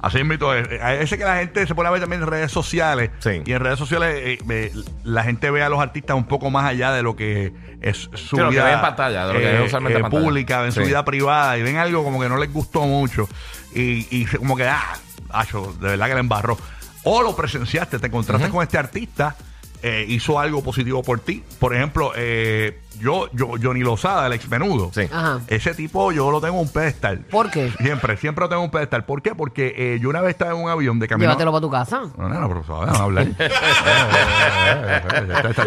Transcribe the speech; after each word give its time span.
Así 0.00 0.18
invito 0.18 0.50
a 0.50 0.94
ese 0.94 1.18
que 1.18 1.24
la 1.24 1.36
gente 1.36 1.66
se 1.66 1.74
pone 1.74 1.88
a 1.88 1.92
ver 1.92 2.00
también 2.00 2.22
en 2.22 2.28
redes 2.28 2.52
sociales. 2.52 3.10
Sí. 3.18 3.42
Y 3.44 3.52
en 3.52 3.60
redes 3.60 3.78
sociales 3.78 4.14
eh, 4.16 4.38
eh, 4.48 4.72
la 5.04 5.22
gente 5.24 5.50
ve 5.50 5.62
a 5.62 5.68
los 5.68 5.80
artistas 5.80 6.16
un 6.16 6.26
poco 6.26 6.50
más 6.50 6.64
allá 6.64 6.92
de 6.92 7.02
lo 7.02 7.16
que 7.16 7.52
es 7.80 8.08
su 8.14 8.36
Sí, 8.36 8.36
lo 8.36 8.44
que 8.44 8.50
vida 8.56 8.64
ve 8.64 8.72
en 8.72 8.80
pantalla, 8.80 9.26
de 9.26 9.32
lo 9.34 9.40
que 9.40 9.46
ve 9.52 9.62
usualmente 9.62 9.96
en 9.98 10.02
pantalla. 10.02 10.24
pública, 10.24 10.64
en 10.64 10.72
su 10.72 10.80
vida 10.82 11.04
privada 11.04 11.58
y 11.58 11.62
ven 11.62 11.76
algo 11.76 12.04
como 12.04 12.20
que 12.20 12.28
no 12.28 12.36
les 12.36 12.52
gustó 12.52 12.82
mucho 12.82 13.28
y, 13.74 14.06
y 14.10 14.24
como 14.26 14.56
que, 14.56 14.66
ah, 14.66 14.94
acho, 15.30 15.74
de 15.80 15.88
verdad 15.88 16.06
que 16.06 16.14
le 16.14 16.20
embarró. 16.20 16.56
O 17.04 17.22
lo 17.22 17.36
presenciaste, 17.36 17.98
te 17.98 18.06
encontraste 18.08 18.48
con 18.48 18.62
este 18.62 18.78
artista, 18.78 19.36
eh, 19.82 20.04
hizo 20.08 20.38
algo 20.38 20.62
positivo 20.62 21.02
por 21.02 21.20
ti. 21.20 21.42
Por 21.58 21.74
ejemplo, 21.74 22.12
eh, 22.16 22.78
yo, 22.98 23.28
yo, 23.32 23.50
Johnny 23.62 23.80
Lozada, 23.80 24.26
el 24.26 24.32
ex 24.32 24.48
menudo. 24.48 24.90
Sí. 24.94 25.02
Ajá. 25.12 25.40
Ese 25.48 25.74
tipo 25.74 26.12
yo 26.12 26.30
lo 26.30 26.40
tengo 26.40 26.54
en 26.54 26.60
un 26.62 26.68
pedestal. 26.72 27.18
¿Por 27.30 27.50
qué? 27.50 27.70
Siempre, 27.78 28.16
siempre 28.16 28.42
lo 28.44 28.48
tengo 28.48 28.62
en 28.62 28.66
un 28.66 28.70
pedestal. 28.70 29.04
¿Por 29.04 29.20
qué? 29.22 29.34
Porque 29.34 29.74
eh, 29.76 29.98
yo 30.00 30.08
una 30.08 30.20
vez 30.22 30.30
estaba 30.30 30.52
en 30.52 30.58
un 30.58 30.70
avión 30.70 30.98
de 30.98 31.08
camino. 31.08 31.28
Llévatelo 31.28 31.52
para 31.52 31.60
tu 31.60 31.70
casa. 31.70 32.02
No, 32.16 32.28
no, 32.28 32.40
no, 32.40 32.48
pero 32.48 32.64
vamos 32.68 32.98
a 32.98 33.02
hablar. 33.02 33.26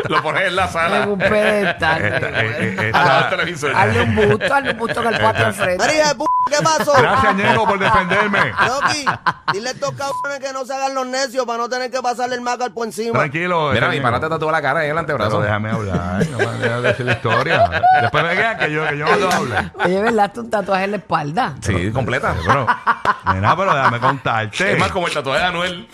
Lo 0.09 0.21
pones 0.23 0.47
en 0.47 0.55
la 0.55 0.65
En 0.65 0.71
sala. 0.71 1.07
un 1.07 1.19
pedestal. 1.19 2.01
Esta- 2.05 2.29
eh, 2.43 2.75
eh, 2.79 2.85
esta-. 2.87 3.29
Hazle 3.81 4.01
un 4.01 4.15
busto, 4.15 4.53
hazle 4.53 4.71
un 4.71 4.77
busto 4.77 5.03
con 5.03 5.13
el 5.13 5.19
cuatro 5.21 5.45
enfrente. 5.47 5.77
María 5.77 6.13
¿qué 6.47 6.55
pasó? 6.63 6.93
Gracias, 6.97 7.35
Ñengo, 7.35 7.65
por 7.67 7.79
defenderme. 7.79 8.51
Loki, 8.67 9.05
dile 9.53 9.69
a 9.69 9.71
estos 9.71 9.91
cabrones 9.91 10.39
que 10.39 10.53
no 10.53 10.65
se 10.65 10.73
hagan 10.73 10.95
los 10.95 11.05
necios 11.07 11.45
para 11.45 11.57
no 11.59 11.69
tener 11.69 11.91
que 11.91 12.01
pasarle 12.01 12.35
el 12.35 12.41
macar 12.41 12.71
por 12.73 12.85
encima. 12.87 13.19
Tranquilo. 13.19 13.71
Mira, 13.71 13.87
este, 13.87 13.97
mi 13.97 14.03
pana 14.03 14.19
te 14.19 14.29
tatuó 14.29 14.51
la 14.51 14.61
cara 14.61 14.79
ahí 14.81 14.89
en 14.89 14.97
el 14.97 15.05
Pero 15.05 15.17
antebrazo. 15.23 15.41
déjame 15.41 15.71
hablar, 15.71 16.25
no 16.27 16.37
me 16.37 16.45
dejes 16.57 16.83
decir 16.83 17.05
la 17.05 17.11
historia. 17.13 17.69
Después 18.01 18.23
me 18.23 18.35
quedan 18.35 18.57
que 18.57 18.71
yo, 18.71 18.87
que 18.87 18.97
yo 18.97 19.05
no 19.05 19.17
te 19.29 19.35
hable. 19.35 19.71
Oye, 19.85 20.01
¿verdad? 20.01 20.37
Un 20.37 20.49
tatuaje 20.49 20.83
en 20.85 20.91
la 20.91 20.97
espalda. 20.97 21.53
Sí, 21.61 21.91
completa. 21.91 22.35
Pero, 22.45 22.65
nena, 23.33 23.55
pero 23.55 23.73
déjame 23.73 23.99
contarte. 23.99 24.73
Es 24.73 24.79
más 24.79 24.91
como 24.91 25.07
el 25.07 25.13
tatuaje 25.13 25.39
de 25.39 25.45
Anuel. 25.45 25.89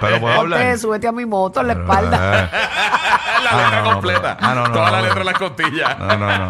Pero 0.00 0.20
puedo 0.20 0.40
hablar. 0.40 0.60
Ponte, 0.60 0.78
súbete 0.78 1.08
a 1.08 1.12
mi 1.12 1.24
moto 1.26 1.60
en 1.60 1.66
la 1.68 1.72
espalda. 1.74 2.16
Eh, 2.44 2.48
la 3.44 3.50
Ah, 3.50 3.56
letra 3.64 3.82
no, 3.82 3.92
completa. 3.92 4.36
pero- 4.36 4.50
ah, 4.50 4.54
no, 4.54 4.66
no, 4.66 4.72
Toda 4.72 4.86
no, 4.86 4.90
la 4.92 4.98
no. 4.98 5.04
letra 5.04 5.20
en 5.20 5.26
las 5.26 5.38
costillas. 5.38 5.98
No, 5.98 6.06
no, 6.16 6.38
no. 6.38 6.46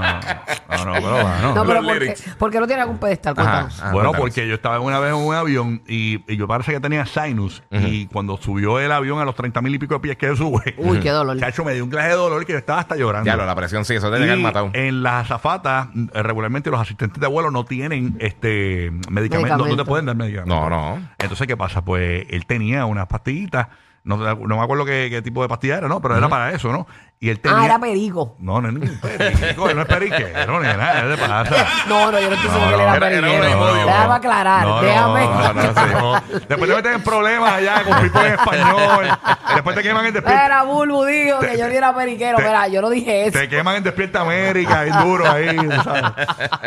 No, 0.68 0.68
no, 0.69 0.85
no, 0.85 0.93
pero 0.95 1.11
bueno. 1.13 1.29
No, 1.55 1.65
pero 1.65 1.75
Los 1.81 1.85
¿por 1.85 1.93
qué, 1.99 2.01
lyrics. 2.05 2.35
por 2.39 2.51
qué 2.51 2.61
no 2.61 2.67
tiene 2.67 2.83
algún 2.83 2.99
pedestal? 2.99 3.35
Cuéntanos. 3.35 3.79
Ajá. 3.79 3.89
Ah, 3.89 3.93
bueno, 3.93 4.11
cuéntanos. 4.11 4.21
porque 4.35 4.49
yo 4.49 4.55
estaba 4.55 4.81
una 4.81 4.99
vez 5.01 5.11
en 5.15 5.17
un 5.19 5.35
avión 5.35 5.83
y, 5.89 6.23
y 6.33 6.37
yo 6.37 6.47
parece 6.47 6.73
que 6.73 6.81
tenía 6.81 7.07
sinus. 7.07 7.63
Y 7.71 8.07
cuando 8.07 8.37
subió 8.37 8.79
el 8.79 8.93
avión 8.93 9.19
a 9.21 9.25
los 9.25 9.35
30 9.35 9.61
mil 9.63 9.75
y 9.75 9.79
pico 9.79 9.95
de 9.95 10.01
pies 10.01 10.17
que 10.17 10.37
sube, 10.37 10.75
Uy, 10.79 11.01
qué 11.01 11.11
dolor. 11.11 11.39
chacho, 11.39 11.65
me 11.65 11.75
dio 11.75 11.85
un 11.85 11.91
clase 11.91 12.09
de 12.09 12.15
dolor 12.15 12.45
que 12.45 12.53
yo 12.53 12.59
estaba 12.59 12.81
hasta 12.81 12.97
llorando. 12.97 13.27
Ya, 13.27 13.37
lo, 13.37 13.47
la 13.47 13.55
presión 13.55 13.85
sí, 13.85 13.95
eso 13.95 14.11
te 14.11 14.19
Y 14.37 14.43
matado. 14.43 14.71
en 14.75 15.03
las 15.03 15.25
azafatas, 15.25 15.89
mm, 15.95 16.09
regularmente 16.15 16.71
los 16.71 16.81
asistentes 16.81 17.21
de 17.21 17.27
vuelo 17.27 17.51
no 17.51 17.65
tienen 17.65 18.17
este 18.21 18.91
medicamentos, 19.11 19.59
no 19.59 19.65
te 19.65 19.71
Medicamento. 19.71 19.85
pueden 19.87 20.07
dar 20.07 20.17
medicamentos. 20.17 20.55
No, 20.61 20.69
no. 20.69 21.01
Entonces, 21.19 21.47
¿qué 21.47 21.57
pasa? 21.57 21.83
Pues 21.83 22.27
él 22.31 22.45
tenía 22.47 22.85
unas 22.85 23.07
pastillitas, 23.07 23.69
no, 24.05 24.17
no 24.17 24.57
me 24.57 24.63
acuerdo 24.63 24.85
qué, 24.85 25.09
qué 25.11 25.23
tipo 25.23 25.43
de 25.43 25.49
pastilla 25.49 25.79
era, 25.79 25.89
¿no? 25.89 26.01
Pero 26.01 26.17
era 26.17 26.29
para 26.29 26.53
eso, 26.53 26.73
¿no? 26.73 26.87
Y 27.21 27.31
él 27.31 27.41
tenía... 27.41 27.59
Ah, 27.59 27.65
era 27.65 27.79
perico. 27.81 28.37
No, 28.39 28.61
no 28.61 28.69
es 28.69 28.75
ningún 28.75 28.97
perico, 29.01 29.69
él 29.69 29.75
no 29.75 29.83
es 29.83 29.89
periquero, 29.89 30.61
ni 30.61 30.69
nada, 30.69 31.03
¿qué 31.03 31.17
te 31.17 31.29
pasa? 31.29 31.67
No, 31.89 32.13
no, 32.13 32.21
yo 32.21 32.29
no 32.31 32.35
estoy 32.37 32.51
No, 32.51 32.59
que 32.59 32.65
él 32.65 32.71
no, 32.71 32.81
era 32.83 33.01
periquero. 33.01 33.75
Déjame 33.75 34.15
aclarar, 34.15 34.63
No, 34.67 34.77
no, 34.77 34.83
déjame. 34.83 35.25
no, 35.25 35.53
no, 35.53 35.63
sí, 35.63 35.91
no. 35.95 36.39
Después 36.49 36.71
te 36.71 36.77
meten 36.77 36.93
en 36.93 37.03
problemas 37.03 37.53
allá 37.55 37.83
con 37.83 38.01
people 38.03 38.21
en 38.25 38.35
español. 38.35 39.19
Después 39.53 39.77
te 39.77 39.83
queman 39.83 40.07
en 40.07 40.15
despierta. 40.15 40.47
Era 40.47 40.63
Bulbu 40.63 41.05
dijo 41.07 41.41
que 41.41 41.59
yo 41.59 41.69
ni 41.69 41.75
era 41.75 41.93
periquero. 41.93 42.37
te- 42.37 42.45
Mira, 42.45 42.69
yo 42.69 42.83
no 42.83 42.91
dije 42.91 43.27
eso. 43.27 43.39
Te 43.39 43.49
queman 43.49 43.77
en 43.77 43.83
Despierta 43.83 44.21
América, 44.21 44.85
bien 44.85 44.97
duro 45.03 45.29
ahí. 45.29 45.57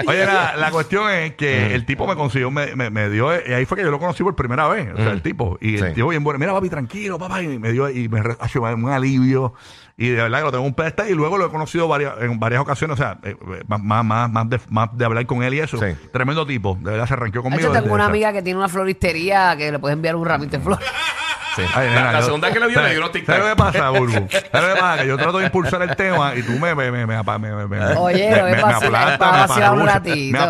Oye, 0.07 0.25
la, 0.25 0.55
la 0.57 0.71
cuestión 0.71 1.09
es 1.11 1.35
que 1.35 1.73
el 1.73 1.85
tipo 1.85 2.05
me 2.07 2.15
consiguió, 2.15 2.51
me, 2.51 2.75
me, 2.75 2.89
me 2.89 3.09
dio, 3.09 3.33
y 3.47 3.53
ahí 3.53 3.65
fue 3.65 3.77
que 3.77 3.83
yo 3.83 3.91
lo 3.91 3.99
conocí 3.99 4.21
por 4.23 4.35
primera 4.35 4.67
vez, 4.67 4.89
o 4.93 4.97
sea, 4.97 5.11
el 5.11 5.21
tipo. 5.21 5.57
Y 5.61 5.75
el 5.77 5.87
Sí. 5.89 5.93
tipo 5.95 6.09
bien 6.09 6.23
bueno, 6.23 6.39
mira 6.39 6.51
papi, 6.53 6.69
tranquilo, 6.69 7.17
papá, 7.17 7.41
y 7.41 7.57
me 7.59 7.71
dio, 7.71 7.89
y 7.89 8.09
me 8.09 8.21
un 8.21 8.89
alivio. 8.89 9.53
Y 9.97 10.09
de 10.09 10.21
verdad 10.23 10.40
lo 10.43 10.51
tengo 10.51 10.63
en 10.63 10.69
un 10.69 10.73
pedestal 10.75 11.09
y 11.09 11.13
luego 11.13 11.37
lo 11.37 11.45
he 11.45 11.49
conocido 11.49 11.87
varias, 11.87 12.13
en 12.21 12.39
varias 12.39 12.61
ocasiones, 12.61 12.95
o 12.95 12.97
sea, 13.01 13.17
eh, 13.23 13.35
eh, 13.39 13.63
más, 13.67 13.81
más, 13.81 14.03
más, 14.05 14.31
más, 14.31 14.49
de, 14.49 14.59
más 14.69 14.89
de 14.97 15.05
hablar 15.05 15.25
con 15.25 15.43
él 15.43 15.53
y 15.53 15.59
eso. 15.59 15.77
Sí. 15.77 15.95
Tremendo 16.11 16.45
tipo, 16.45 16.77
de 16.81 16.91
verdad 16.91 17.07
se 17.07 17.13
arranquó 17.13 17.41
conmigo. 17.43 17.61
Yo 17.61 17.67
tengo 17.67 17.81
desde 17.81 17.93
una 17.93 18.03
esa- 18.03 18.09
amiga 18.11 18.33
que 18.33 18.41
tiene 18.41 18.57
una 18.59 18.69
floristería 18.69 19.55
que 19.57 19.71
le 19.71 19.79
puedes 19.79 19.95
enviar 19.95 20.15
un 20.15 20.25
ramito 20.25 20.57
de 20.57 20.63
flores. 20.63 20.87
Sí. 21.55 21.63
Ay, 21.75 21.87
la, 21.89 21.93
nena, 21.95 22.11
la 22.13 22.19
yo- 22.19 22.25
segunda 22.27 22.51
que 22.53 22.59
le 22.59 22.67
dio 22.67 22.69
le 22.69 22.73
¿sabes- 22.75 22.91
dio 22.91 22.99
unos 23.01 23.11
tic 23.11 23.25
¿Sabes 23.25 23.41
lo 23.43 23.49
que 23.49 23.55
pasa, 23.57 23.89
Burbu? 23.89 24.27
¿Sabes 24.51 24.67
lo 24.69 24.73
que 24.75 24.79
pasa? 24.79 25.01
Que 25.01 25.07
yo 25.07 25.17
trato 25.17 25.37
de 25.39 25.45
impulsar 25.45 25.81
el 25.81 25.95
tema 25.97 26.33
y 26.35 26.43
tú 26.43 26.51
me, 26.53 26.73
me, 26.75 26.91
me, 26.91 27.05
me, 27.05 27.17
me, 27.23 27.39
me, 27.55 27.67
me- 27.67 27.85
Oye, 27.97 28.29
me, 28.31 28.37
no 28.37 28.45
me 28.45 28.73
aplastas, 28.73 28.89
me 28.89 28.89
vacilar 28.91 29.73
un 29.73 29.81
aparruchas, 29.81 29.93
ratito. 29.95 30.37
Me 30.39 30.45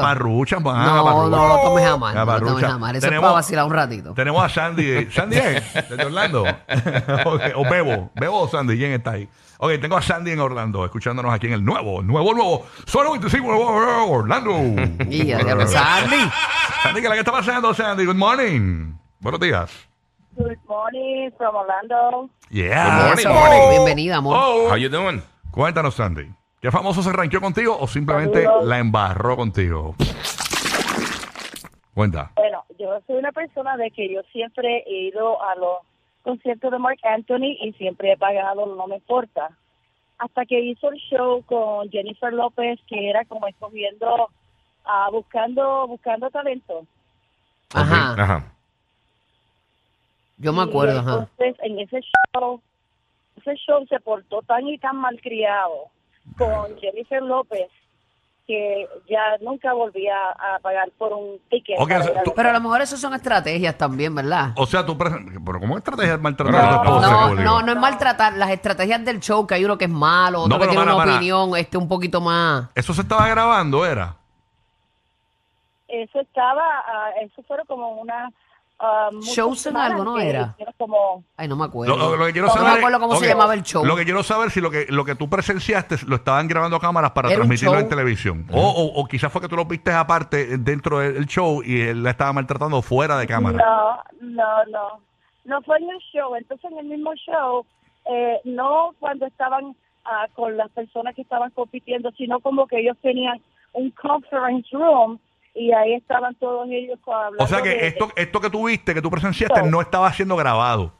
pues, 0.62 0.75
ah, 0.77 0.83
No, 0.86 0.94
me 0.94 1.00
aparruchan. 1.00 1.31
no 1.31 1.48
lo 1.48 1.62
tomes 1.62 1.86
jamás, 1.89 2.13
Me 2.13 2.19
no 2.19 2.25
lo 2.25 2.31
tomes 2.31 2.44
aparruchan. 2.44 2.71
jamás. 2.71 2.89
Eso 2.92 2.98
es 2.98 3.03
Tenemos- 3.03 3.21
para 3.24 3.33
vacilar 3.33 3.65
un 3.65 3.74
ratito. 3.74 4.13
Tenemos 4.13 4.44
a 4.44 4.50
Sandy. 4.50 5.12
¿Sandy 5.12 5.38
es? 5.38 5.74
¿Desde 5.89 6.06
Orlando? 6.06 6.44
O 7.56 7.63
Bebo. 7.69 8.12
¿Bebo 8.15 8.42
o 8.42 8.48
Sandy? 8.48 8.77
¿Quién 8.77 8.92
está 8.92 9.12
ahí? 9.12 9.27
Ok, 9.57 9.71
tengo 9.81 9.98
a 9.98 10.01
Sandy 10.01 10.31
en 10.31 10.39
Orlando, 10.39 10.83
escuchándonos 10.86 11.33
aquí 11.33 11.48
en 11.48 11.53
el 11.53 11.63
nuevo, 11.65 12.01
nuevo, 12.01 12.33
nuevo. 12.33 12.65
Solo 12.86 13.12
25 13.12 13.48
Orlando. 14.09 14.51
Y 15.09 15.25
ya, 15.25 15.39
Sandy. 15.68 16.15
Sandy, 16.83 17.00
¿qué 17.00 17.06
es 17.06 17.09
la 17.09 17.13
que 17.13 17.19
está 17.19 17.31
pasando, 17.31 17.74
Sandy? 17.74 18.06
Good 18.06 18.15
morning. 18.15 18.94
Buenos 19.19 19.39
días. 19.39 19.69
Good 20.38 20.57
morning 20.68 21.31
from 21.38 21.56
Orlando. 21.56 22.30
Yeah. 22.50 22.86
Good 22.86 23.06
morning, 23.06 23.28
morning. 23.28 23.69
Bienvenida, 23.69 24.18
amor. 24.18 24.36
Oh. 24.38 24.69
How 24.69 24.75
you 24.78 24.89
doing? 24.89 25.22
Cuéntanos, 25.51 25.95
Sandy. 25.95 26.31
¿Qué 26.62 26.72
famoso 26.72 27.01
se 27.01 27.12
ranqueó 27.12 27.42
contigo 27.42 27.78
o 27.80 27.88
simplemente 27.88 28.44
Saludos. 28.44 28.66
la 28.66 28.80
embarró 28.80 29.36
contigo? 29.36 29.95
Cuenta. 31.94 32.31
Bueno, 32.36 32.63
yo 32.80 33.00
soy 33.07 33.18
una 33.18 33.31
persona 33.31 33.75
de 33.78 33.92
que 33.92 34.13
yo 34.13 34.22
siempre 34.31 34.83
he 34.88 35.07
ido 35.10 35.42
a 35.44 35.56
los 35.56 35.80
conciertos 36.24 36.72
de 36.72 36.80
Mark 36.80 37.00
Anthony 37.04 37.57
y 37.62 37.74
siempre 37.77 38.13
he 38.13 38.18
pagado, 38.18 38.66
no 38.75 38.88
me 38.88 38.95
importa. 38.98 39.50
hasta 40.19 40.45
que 40.45 40.60
hizo 40.60 40.88
el 40.92 41.00
show 41.10 41.44
con 41.48 41.89
Jennifer 41.89 42.31
López, 42.31 42.80
que 42.88 43.10
era 43.10 43.25
como 43.25 43.48
escogiendo, 43.48 44.30
ah, 44.86 45.10
buscando, 45.12 45.88
buscando 45.88 46.30
talento. 46.30 46.86
Ajá. 47.74 48.13
Ajá. 48.13 48.54
Yo 50.41 50.51
me 50.53 50.63
Y 50.63 50.69
acuerdo, 50.69 50.99
ajá. 50.99 51.11
Entonces, 51.38 51.55
en 51.63 51.79
ese 51.79 52.01
show, 52.33 52.61
ese 53.38 53.55
show 53.65 53.85
se 53.88 53.99
portó 53.99 54.41
tan 54.41 54.67
y 54.67 54.77
tan 54.77 54.97
malcriado 54.97 55.85
con 56.38 56.77
Jennifer 56.79 57.21
López 57.21 57.69
que 58.47 58.88
ya 59.07 59.38
nunca 59.41 59.71
volvía 59.71 60.15
a 60.31 60.59
pagar 60.59 60.89
por 60.97 61.13
un 61.13 61.39
ticket. 61.49 61.77
O 61.79 61.85
sea, 61.88 62.23
tú-. 62.23 62.33
Pero 62.35 62.49
a 62.49 62.53
lo 62.53 62.59
mejor 62.59 62.81
eso 62.81 62.97
son 62.97 63.13
estrategias 63.13 63.77
también, 63.77 64.13
¿verdad? 64.15 64.49
O 64.57 64.65
sea, 64.65 64.85
tú... 64.85 64.97
pre- 64.97 65.11
Pero 65.45 65.59
¿cómo 65.59 65.77
estrategia 65.77 66.13
de 66.13 66.17
maltratar 66.17 66.53
No, 66.53 66.59
a 66.59 66.81
tu 66.81 66.88
esposa, 66.89 67.11
No, 67.11 67.27
Julio? 67.29 67.43
no, 67.43 67.61
no 67.61 67.71
es 67.71 67.77
maltratar. 67.77 68.33
Las 68.33 68.49
estrategias 68.49 69.05
del 69.05 69.19
show, 69.19 69.45
que 69.47 69.53
hay 69.55 69.63
uno 69.63 69.77
que 69.77 69.85
es 69.85 69.91
malo, 69.91 70.41
otro 70.41 70.49
No, 70.49 70.55
que 70.55 70.59
pero 70.61 70.71
tiene 70.71 70.83
para, 70.85 70.95
una 70.95 71.03
para. 71.03 71.15
opinión 71.17 71.55
este 71.55 71.77
un 71.77 71.88
poquito 71.88 72.19
más. 72.19 72.67
Eso 72.75 72.93
se 72.93 73.03
estaba 73.03 73.27
grabando, 73.27 73.85
¿era? 73.85 74.15
Eso 75.88 76.19
estaba, 76.21 76.63
ah, 76.88 77.11
eso 77.21 77.43
fueron 77.43 77.65
como 77.67 77.89
una... 78.01 78.31
ah, 78.81 79.10
muchas 79.13 79.36
Shows 79.36 79.57
en 79.57 79.63
semanas 79.74 79.92
algo, 79.92 80.04
¿no 80.04 80.19
era? 80.19 80.56
como... 80.78 81.24
Ay, 81.38 81.48
no 81.48 81.56
me 81.56 81.66
acuerdo. 81.66 81.95
Lo, 81.95 82.10
lo- 82.12 82.18
lo 82.18 82.25
que 82.25 82.31
quiero 82.33 82.48
no 82.48 82.54
saber 82.54 82.72
me 82.74 82.78
acuerdo 82.80 83.00
cómo 83.00 83.13
ok, 83.13 83.19
se 83.19 83.28
llamaba 83.28 83.54
el 83.54 83.63
show. 83.63 83.86
Lo 83.86 83.95
que 83.95 84.04
quiero 84.04 84.24
saber 84.24 84.50
si 84.51 84.60
lo 84.62 84.69
que 84.72 84.88
lo 84.89 85.06
que 85.06 85.16
tú 85.16 85.30
presenciaste 85.30 85.95
lo 86.07 86.16
estaban 86.18 86.48
grabando 86.48 86.78
a 86.78 86.80
cámaras 86.80 87.12
para 87.12 87.30
transmitirlo 87.30 87.80
en 87.80 87.88
televisión. 87.89 88.45
o, 88.51 88.60
o, 88.60 89.00
o 89.01 89.06
quizás 89.06 89.31
fue 89.31 89.42
que 89.42 89.48
tú 89.48 89.56
lo 89.56 89.66
viste 89.66 89.92
aparte 89.94 90.57
dentro 90.57 91.00
del 91.00 91.25
show 91.28 91.62
y 91.63 91.81
él 91.81 92.04
la 92.04 92.12
estaba 92.12 92.33
maltratando 92.33 92.81
fuera 92.81 93.18
de 93.18 93.28
cámara. 93.28 93.57
No, 93.57 94.04
no, 94.22 94.66
no. 94.72 95.01
No 95.45 95.62
fue 95.63 95.77
en 95.77 95.89
el 95.89 95.98
show. 96.13 96.36
Entonces, 96.36 96.72
en 96.72 96.77
el 96.80 96.86
mismo 96.86 97.12
show, 97.16 97.66
eh, 98.06 98.39
no 98.45 98.92
cuando 99.00 99.25
estaban 99.25 99.75
ah, 100.06 100.27
con 100.36 100.56
las 100.57 100.69
personas 100.72 101.16
que 101.16 101.22
estaban 101.24 101.50
compitiendo, 101.51 102.12
sino 102.18 102.39
como 102.39 102.68
que 102.68 102.80
ellos 102.80 102.98
tenían 103.01 103.42
un 103.74 103.89
conference 103.92 104.68
room 104.72 105.19
y 105.53 105.71
ahí 105.74 105.94
estaban 105.95 106.33
todos 106.36 106.68
ellos 106.69 106.98
hablando 107.06 107.44
O 107.44 107.48
sea 107.48 107.62
que 107.62 107.69
de- 107.69 107.88
esto 107.88 108.09
esto 108.15 108.39
que 108.42 108.50
tú 108.50 108.68
viste, 108.68 108.94
que 108.94 109.01
tú 109.01 109.09
presenciaste, 109.12 109.63
no 109.63 109.81
estaba 109.81 110.12
siendo 110.13 110.36
grabado. 110.36 110.94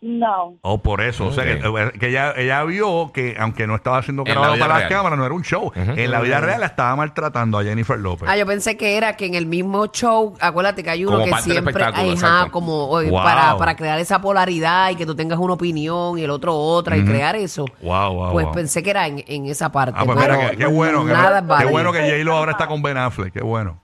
No. 0.00 0.58
O 0.62 0.78
por 0.80 1.00
eso, 1.00 1.26
o 1.26 1.32
sea 1.32 1.42
que, 1.42 1.54
eh, 1.54 1.92
que 1.98 2.08
ella, 2.10 2.32
ella 2.36 2.62
vio 2.62 3.10
que 3.12 3.34
aunque 3.36 3.66
no 3.66 3.74
estaba 3.74 4.00
siendo 4.02 4.22
En 4.22 4.28
la 4.28 4.32
grabado 4.34 4.54
vida 4.54 4.64
para 4.64 4.74
las 4.74 4.88
real. 4.88 4.98
cámaras, 5.00 5.18
no 5.18 5.24
era 5.26 5.34
un 5.34 5.42
show. 5.42 5.72
En 5.74 6.10
la 6.12 6.20
vida 6.20 6.40
real 6.40 6.60
la 6.60 6.66
estaba 6.66 6.94
maltratando 6.94 7.58
a 7.58 7.64
Jennifer 7.64 7.98
López. 7.98 8.28
Ah, 8.30 8.36
yo 8.36 8.46
pensé 8.46 8.76
que 8.76 8.96
era 8.96 9.16
que 9.16 9.26
en 9.26 9.34
el 9.34 9.46
mismo 9.46 9.86
show, 9.88 10.34
acuérdate 10.40 10.84
que 10.84 10.90
hay 10.90 11.04
uno 11.04 11.14
Como 11.14 11.24
que 11.24 11.30
parte 11.32 11.48
del 11.48 11.52
siempre, 11.54 11.72
espectáculo, 11.72 12.12
ajá, 12.12 12.12
exacto. 12.14 12.52
como 12.52 12.88
oye, 12.88 13.10
Wow. 13.10 13.22
para, 13.24 13.56
para 13.56 13.74
crear 13.74 13.98
esa 13.98 14.20
polaridad 14.20 14.90
y 14.90 14.94
que 14.94 15.04
tú 15.04 15.16
tengas 15.16 15.38
una 15.40 15.54
opinión 15.54 16.16
y 16.16 16.22
el 16.22 16.30
otro 16.30 16.54
otra 16.56 16.96
y 16.96 17.04
crear 17.04 17.34
eso. 17.34 17.64
Wow, 17.82 18.14
wow, 18.14 18.32
pues 18.32 18.44
wow. 18.46 18.54
pensé 18.54 18.84
que 18.84 18.90
era 18.90 19.08
en, 19.08 19.24
en 19.26 19.46
esa 19.46 19.72
parte. 19.72 19.98
Ah, 19.98 20.04
pues 20.04 20.16
pero 20.16 20.36
mira, 20.36 20.50
qué, 20.50 20.56
qué 20.58 20.66
bueno. 20.66 21.04
que- 21.04 21.12
Nada 21.12 21.38
es 21.38 21.42
qué 21.42 21.48
válido. 21.48 21.70
bueno 21.72 21.92
que 21.92 22.00
J-Lo 22.02 22.36
ahora 22.36 22.52
está 22.52 22.68
con 22.68 22.82
Ben 22.82 22.96
Affleck. 22.98 23.32
Qué 23.32 23.42
bueno. 23.42 23.80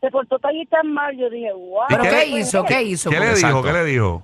Se 0.00 0.10
portó 0.10 0.38
tan 0.38 0.54
y 0.56 0.64
tan 0.66 0.92
mal, 0.92 1.16
yo 1.16 1.28
dije, 1.30 1.52
wow. 1.52 1.82
¿Pero 1.88 2.04
¿Y 2.04 2.08
qué, 2.08 2.10
qué 2.14 2.26
hizo? 2.38 2.64
¿Qué 2.64 2.82
hizo? 2.82 3.10
¿Qué 3.10 3.20
le 3.20 3.30
Exacto. 3.30 3.46
dijo? 3.58 3.62
¿Qué 3.62 3.72
le 3.72 3.84
dijo? 3.84 4.22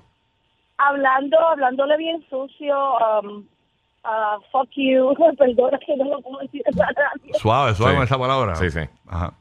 Hablando, 0.77 1.37
hablándole 1.49 1.97
bien 1.97 2.23
sucio, 2.29 2.75
um, 3.21 3.43
ah, 4.03 4.37
fuck 4.51 4.69
you, 4.75 5.13
perdona 5.37 5.77
que 5.85 5.95
no 5.97 6.05
lo 6.05 6.21
puedo 6.21 6.39
decir. 6.39 6.61
Suave, 7.39 7.75
suave 7.75 7.91
Sí. 7.91 7.95
con 7.97 8.03
esa 8.05 8.17
palabra. 8.17 8.55
Sí, 8.55 8.69
sí. 8.71 8.79
Ajá. 9.07 9.33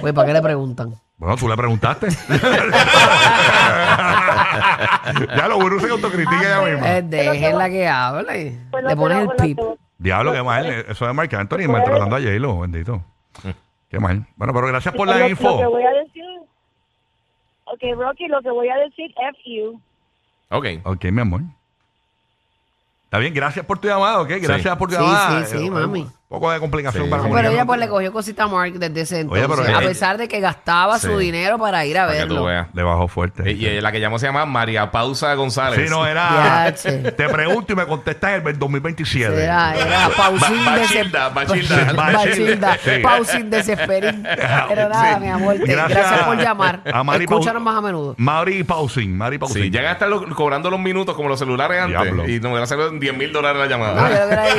Pues, 0.00 0.12
¿para 0.12 0.26
qué 0.26 0.32
le 0.34 0.42
preguntan? 0.42 0.94
Bueno, 1.18 1.36
tú 1.36 1.48
le 1.48 1.56
preguntaste. 1.56 2.08
ya 5.36 5.48
lo 5.48 5.58
bueno 5.58 5.78
se 5.80 5.88
autocritica 5.90 6.40
ella 6.40 6.60
misma. 6.72 6.96
Eh, 6.96 7.02
déjenla 7.02 7.68
que 7.68 7.86
hable. 7.88 8.58
Pues 8.70 8.84
Le 8.84 8.96
pones 8.96 9.18
el 9.18 9.28
pip. 9.36 9.58
lo- 9.58 9.76
Diablo, 9.98 10.32
qué 10.32 10.42
mal. 10.42 10.66
Eso 10.66 11.06
de 11.06 11.12
Marc 11.12 11.34
Anthony 11.34 11.68
maltratando 11.68 12.16
a 12.16 12.20
J-Lo, 12.20 12.60
bendito. 12.60 13.02
Qué 13.90 13.98
mal. 13.98 14.26
Bueno, 14.36 14.54
pero 14.54 14.68
gracias 14.68 14.94
por 14.94 15.06
lo- 15.06 15.12
la 15.12 15.18
Lo 15.18 15.24
que 15.26 15.30
info. 15.32 15.68
voy 15.70 15.82
a 15.82 15.90
decir, 15.90 16.24
ok, 17.64 17.80
Rocky, 17.96 18.28
lo 18.28 18.40
que 18.40 18.50
voy 18.50 18.68
a 18.68 18.76
decir, 18.76 19.12
F 19.16 19.38
you. 19.44 19.80
Ok. 20.50 20.66
Ok, 20.84 21.04
mi 21.06 21.20
amor. 21.20 21.40
Está 23.04 23.18
bien, 23.18 23.34
gracias 23.34 23.66
por 23.66 23.78
tu 23.80 23.88
llamada, 23.88 24.20
¿ok? 24.20 24.28
Gracias 24.40 24.76
por 24.76 24.88
tu 24.88 24.94
Sí, 24.94 25.00
llamada. 25.02 25.44
sí, 25.44 25.58
sí, 25.58 25.66
Eh, 25.66 25.70
mami. 25.70 26.06
Poco 26.30 26.48
de 26.52 26.60
complicación 26.60 27.06
Sí. 27.06 27.10
para 27.10 27.24
Pero 27.24 27.50
ella 27.50 27.64
pues 27.66 27.80
le 27.80 27.88
cogió 27.88 28.12
cosita 28.12 28.44
a 28.44 28.46
Mark 28.46 28.74
desde 28.74 29.00
ese 29.00 29.14
Oye, 29.28 29.42
entonces. 29.42 29.48
pero 29.66 29.76
a 29.76 29.80
ella- 29.80 29.88
pesar 29.88 30.16
de 30.16 30.28
que 30.28 30.38
gastaba 30.38 30.96
Sí. 31.00 31.08
su 31.08 31.18
dinero 31.18 31.58
para 31.58 31.84
ir 31.84 31.98
a 31.98 32.06
Para 32.06 32.18
que 32.20 32.26
tú 32.26 32.34
verlo. 32.34 32.44
veas. 32.46 32.68
Le 32.72 32.84
bajó 32.84 33.08
fuerte. 33.08 33.50
Y, 33.50 33.66
y 33.66 33.80
la 33.80 33.90
que 33.90 33.98
llamó 33.98 34.16
se 34.20 34.26
llama 34.26 34.46
María 34.46 34.92
Pausa 34.92 35.34
González. 35.34 35.80
Sí, 35.82 35.90
no, 35.90 36.06
era. 36.06 36.72
Te 37.16 37.28
pregunto 37.28 37.72
y 37.72 37.74
me 37.76 37.84
contestas 37.84 38.34
en 38.40 38.46
el 38.46 38.58
2027. 38.60 39.42
Era, 39.42 39.74
era 39.74 40.08
Pausín 40.16 40.64
Ba- 40.64 40.76
Bachilda, 40.78 41.28
Bachilda. 41.34 41.92
Bachilda. 41.94 42.78
Sí. 42.84 42.90
Pausín 43.02 43.50
desesperín. 43.50 44.22
Pero 44.68 44.88
nada, 44.88 45.14
Sí. 45.14 45.20
mi 45.22 45.28
amor. 45.30 45.56
te- 45.56 45.66
Gracias, 45.66 46.22
por 46.22 46.36
llamar. 46.40 46.80
a 46.94 47.02
Mari 47.02 47.24
Escúchanos 47.24 47.60
más 47.60 47.76
a 47.76 47.80
menudo. 47.80 48.14
Mari 48.18 48.62
Pausing, 48.62 49.18
Mari 49.18 49.38
Pausing. 49.38 49.64
Sí, 49.64 49.70
llegan 49.70 49.88
a 49.88 49.92
estar 49.94 50.08
lo- 50.08 50.24
cobrando 50.36 50.70
los 50.70 50.78
minutos 50.78 51.16
como 51.16 51.28
los 51.28 51.40
celulares 51.40 51.80
antes. 51.82 52.00
Diablo. 52.00 52.28
Y 52.28 52.38
nos 52.38 52.52
van 52.52 52.60
a 52.60 52.64
hacer 52.64 52.78
10 53.00 53.16
mil 53.16 53.32
dólares 53.32 53.58
la 53.58 53.64
No, 53.64 53.70
llamada. 53.84 54.08
yo 54.16 54.26
hubiera 54.26 54.48
ido. 54.48 54.56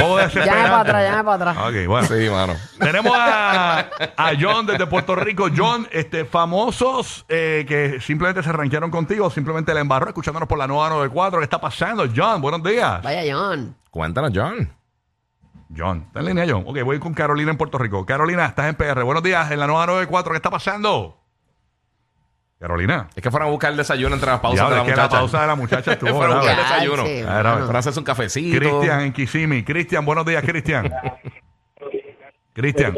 Poco 0.00 0.18
Llame 0.58 0.68
para 0.70 0.80
atrás, 0.80 1.10
llame 1.10 1.24
para 1.24 1.50
atrás. 1.50 1.56
Ok, 1.66 1.86
bueno. 1.86 2.06
Sí, 2.08 2.30
mano. 2.30 2.54
Tenemos 2.78 3.12
a, 3.16 3.78
a 4.16 4.32
John 4.38 4.66
desde 4.66 4.86
Puerto 4.86 5.14
Rico. 5.14 5.48
John, 5.56 5.88
este, 5.90 6.24
famosos 6.24 7.24
eh, 7.28 7.64
que 7.66 8.00
simplemente 8.00 8.42
se 8.42 8.52
ranquearon 8.52 8.90
contigo, 8.90 9.30
simplemente 9.30 9.72
la 9.74 9.80
embarró, 9.80 10.08
escuchándonos 10.08 10.48
por 10.48 10.58
la 10.58 10.66
nueva 10.66 10.90
94. 10.90 11.38
¿Qué 11.40 11.44
está 11.44 11.60
pasando? 11.60 12.04
John, 12.14 12.40
buenos 12.40 12.62
días. 12.62 13.02
Vaya, 13.02 13.34
John. 13.34 13.76
Cuéntanos, 13.90 14.32
John. 14.34 14.72
John, 15.76 16.04
¿está 16.06 16.20
en 16.20 16.26
línea, 16.26 16.46
John? 16.48 16.64
Ok, 16.66 16.82
voy 16.82 16.98
con 16.98 17.12
Carolina 17.12 17.50
en 17.50 17.58
Puerto 17.58 17.76
Rico. 17.78 18.06
Carolina, 18.06 18.46
estás 18.46 18.68
en 18.68 18.74
PR. 18.74 19.02
Buenos 19.02 19.22
días, 19.22 19.50
en 19.50 19.60
la 19.60 19.66
nueva 19.66 19.86
94. 19.86 20.32
¿Qué 20.32 20.36
está 20.36 20.50
pasando? 20.50 21.18
Carolina. 22.58 23.08
Es 23.14 23.22
que 23.22 23.30
fueron 23.30 23.48
a 23.48 23.50
buscar 23.52 23.70
el 23.70 23.76
desayuno 23.76 24.14
entre 24.14 24.30
las 24.30 24.40
pausas 24.40 24.68
de 24.68 24.74
la 24.74 24.82
es 24.82 24.88
que 24.88 24.90
la 24.90 24.96
muchacha. 25.02 25.18
pausa 25.18 25.40
de 25.40 25.46
la 25.46 25.54
muchacha 25.54 25.92
estuvo 25.94 26.10
Fueron 26.14 26.36
a 26.36 26.40
buscar 26.40 26.58
el 26.58 26.64
desayuno. 26.64 27.04
Mano. 27.04 27.66
Para 27.66 27.78
hacerse 27.78 27.98
un 28.00 28.04
cafecito. 28.04 28.58
Cristian 28.58 29.00
en 29.00 29.12
Kissimmee. 29.12 29.64
Cristian, 29.64 30.04
buenos 30.04 30.26
días, 30.26 30.42
Cristian. 30.42 30.92
Cristian. 32.52 32.96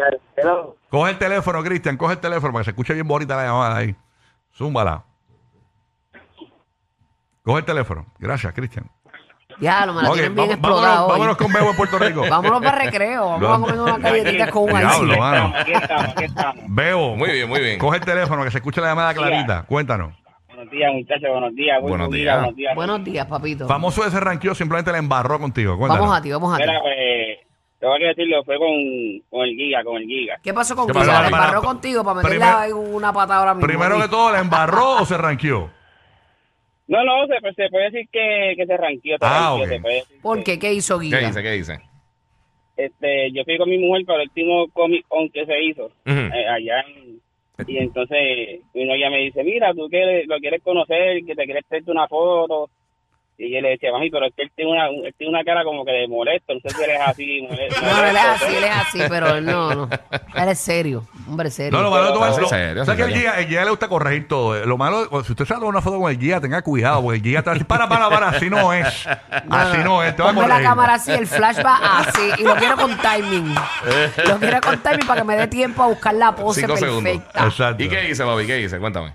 Coge 0.89 1.11
el 1.11 1.19
teléfono, 1.19 1.63
Cristian, 1.63 1.97
coge 1.99 2.15
el 2.15 2.21
teléfono 2.21 2.53
para 2.53 2.63
que 2.63 2.65
se 2.65 2.71
escuche 2.71 2.95
bien 2.95 3.07
bonita 3.07 3.37
la 3.37 3.45
llamada 3.45 3.77
ahí. 3.77 3.95
Zúmbala. 4.57 5.05
Coge 7.43 7.59
el 7.59 7.65
teléfono. 7.67 8.07
Gracias, 8.19 8.53
Cristian. 8.55 8.91
Ya, 9.59 9.85
lo 9.87 9.95
me 9.95 10.03
la 10.03 10.09
Ok, 10.09 10.15
tienen 10.15 10.35
bien 10.35 10.51
explotado 10.53 11.09
vámonos, 11.09 11.37
con 11.37 11.53
Bebo 11.53 11.71
en 11.71 11.77
Puerto 11.77 11.99
Rico. 11.99 12.25
Vámonos 12.29 12.63
para 12.63 12.79
recreo. 12.79 13.39
Vamos 13.39 13.59
a 13.59 13.61
comer 13.75 13.81
unas 13.81 13.99
galletitas 14.01 14.51
con 14.51 14.63
un 14.65 14.69
Diablo, 14.79 15.13
ice. 15.13 15.21
mano. 15.21 15.53
Aquí 15.57 15.73
estamos, 15.73 16.05
aquí 16.05 16.25
estamos. 16.25 16.65
Bebo. 16.69 17.17
Muy 17.17 17.31
bien, 17.33 17.49
muy 17.49 17.61
bien. 17.61 17.79
Coge 17.79 17.99
el 17.99 18.05
teléfono 18.05 18.45
que 18.45 18.51
se 18.51 18.59
escuche 18.59 18.81
la 18.81 18.89
llamada 18.89 19.13
clarita. 19.15 19.65
Cuéntanos. 19.67 20.15
Buenos 20.49 20.71
días, 20.73 20.93
muchachos, 20.93 21.29
buenos 21.31 21.55
días. 21.55 21.81
Buen 21.81 21.91
Buenos 21.91 22.11
día, 22.11 22.23
días. 22.23 22.37
Buenos 22.39 22.57
días. 22.57 22.75
Buenos 22.75 23.05
días, 23.05 23.27
papito. 23.27 23.67
Famoso 23.67 24.03
de 24.03 24.09
ese 24.09 24.21
ranqueo 24.21 24.55
simplemente 24.55 24.93
le 24.93 24.99
embarró 24.99 25.39
contigo. 25.39 25.77
Cuéntanos. 25.79 26.03
Vamos 26.07 26.19
a 26.19 26.23
ti, 26.23 26.31
vamos 26.33 26.55
a 26.55 26.57
ti. 26.59 26.63
Mira, 26.67 26.81
pues, 26.83 26.97
tengo 27.79 27.95
que 27.99 28.05
decirlo, 28.05 28.45
fue 28.45 28.59
con, 28.59 28.69
con 29.31 29.49
el 29.49 29.57
guía, 29.57 29.83
con 29.83 29.97
el 29.97 30.05
giga. 30.07 30.37
¿Qué 30.43 30.53
pasó 30.53 30.77
con 30.77 30.87
¿Qué 30.87 30.93
Giga? 30.93 31.07
pasó? 31.07 31.13
¿Le 31.25 31.31
Para- 31.31 31.45
embarró 31.45 31.61
para- 31.63 31.73
contigo 31.73 32.05
para 32.05 32.61
ahí 32.61 32.73
una 32.73 33.11
patada 33.13 33.41
ahora 33.41 33.55
mismo? 33.55 33.67
Primero 33.67 33.99
que 34.01 34.09
todo, 34.09 34.33
¿le 34.33 34.39
embarró 34.39 34.97
o 35.01 35.07
se 35.07 35.17
ranqueó? 35.17 35.71
No, 36.91 37.05
no, 37.05 37.27
se, 37.29 37.35
se 37.55 37.69
puede 37.71 37.91
decir 37.91 38.09
que, 38.11 38.55
que 38.57 38.67
se 38.67 38.77
ranqueó. 38.77 39.17
se 39.17 39.25
Ah, 39.25 39.55
ranqueó, 39.57 39.65
ok. 39.65 39.69
se 39.71 39.81
puede 39.81 39.95
decir 39.95 40.17
¿Por 40.21 40.39
que- 40.39 40.45
qué? 40.45 40.59
¿Qué 40.59 40.73
hizo 40.75 40.99
Giga? 40.99 41.19
¿Qué 41.21 41.27
dice? 41.27 41.43
¿Qué 41.43 41.51
dice? 41.53 41.79
Este, 42.77 43.31
yo 43.33 43.45
fui 43.45 43.59
con 43.59 43.69
mi 43.69 43.79
mujer 43.79 44.05
para 44.07 44.23
el 44.23 44.29
último 44.29 44.67
Comic 44.73 45.07
Con 45.07 45.29
que 45.31 45.45
se 45.47 45.63
hizo 45.63 45.91
eh, 46.07 46.47
allá 46.49 46.81
en- 46.81 47.21
y 47.67 47.77
entonces 47.77 48.61
mi 48.73 48.87
novia 48.87 49.11
me 49.11 49.19
dice, 49.19 49.45
mira, 49.45 49.75
tú 49.75 49.87
quieres, 49.91 50.27
lo 50.27 50.39
quieres 50.39 50.63
conocer, 50.63 51.23
que 51.27 51.35
te 51.35 51.45
quieres 51.45 51.63
hacerte 51.67 51.91
una 51.91 52.09
foto. 52.09 52.71
Y 53.43 53.51
yo 53.55 53.61
le 53.63 53.71
decía, 53.71 53.91
mami, 53.91 54.11
pero 54.11 54.27
es 54.27 54.35
que 54.37 54.43
él 54.43 54.53
tiene 54.55 54.71
una, 54.73 54.89
él 54.89 55.15
tiene 55.17 55.33
una 55.33 55.43
cara 55.45 55.65
como 55.65 55.83
que 55.83 55.93
de 55.93 56.09
molesto, 56.09 56.53
no 56.53 56.61
sé 56.61 56.69
si 56.77 56.83
él 56.85 56.91
es 56.91 57.01
así. 57.01 57.41
molesto, 57.49 57.81
No, 57.81 58.05
él 58.05 58.17
es 58.17 58.23
así, 58.23 58.55
él 58.55 58.65
es 58.65 58.71
así, 58.77 58.99
pero 59.09 59.35
él 59.37 59.45
no, 59.47 59.75
no. 59.75 59.89
Él 60.35 60.49
es 60.51 60.59
serio, 60.59 61.07
hombre 61.27 61.51
serio. 61.51 61.79
No, 61.79 61.83
lo 61.85 61.91
malo 61.91 62.07
de 62.09 62.13
todo 62.13 62.27
es- 62.29 62.39
lo- 62.39 62.49
serio, 62.49 62.85
¿sabes 62.85 63.03
que 63.07 63.11
el 63.13 63.19
guía, 63.19 63.39
el 63.41 63.49
guía 63.49 63.65
le 63.65 63.71
gusta 63.71 63.89
corregir 63.89 64.29
todo? 64.29 64.67
Lo 64.67 64.77
malo, 64.77 65.09
si 65.25 65.33
usted 65.33 65.47
tomar 65.47 65.65
una 65.65 65.81
foto 65.81 65.99
con 65.99 66.11
el 66.11 66.19
guía, 66.19 66.39
tenga 66.39 66.61
cuidado, 66.61 67.03
porque 67.03 67.17
el 67.17 67.23
guía 67.23 67.41
te 67.41 67.47
va 67.47 67.53
a 67.53 67.55
decir, 67.55 67.67
para, 67.67 67.89
para, 67.89 68.11
para, 68.11 68.29
así 68.29 68.51
no 68.51 68.75
es. 68.75 69.07
Así 69.49 69.79
no 69.85 70.03
es, 70.03 70.15
te 70.15 70.23
va 70.23 70.29
a 70.29 70.33
Ponme 70.35 70.43
la 70.43 70.47
corregir. 70.55 70.69
cámara 70.69 70.95
así, 70.95 71.13
el 71.13 71.27
flash 71.27 71.65
va 71.65 72.01
así, 72.01 72.31
y 72.39 72.43
lo 72.43 72.55
quiero 72.57 72.77
con 72.77 72.95
timing. 72.99 73.55
Lo 74.29 74.39
quiero 74.39 74.61
con 74.61 74.79
timing 74.83 75.07
para 75.07 75.23
que 75.23 75.27
me 75.27 75.37
dé 75.37 75.47
tiempo 75.47 75.83
a 75.83 75.87
buscar 75.87 76.15
la 76.15 76.35
pose 76.37 76.61
Cinco 76.61 76.77
segundos. 76.77 77.05
perfecta. 77.05 77.47
Exacto. 77.47 77.83
¿Y 77.83 77.89
qué 77.89 78.03
dice, 78.03 78.23
Bobby? 78.23 78.47
¿Qué 78.47 78.57
dice? 78.57 78.79
Cuéntame. 78.79 79.13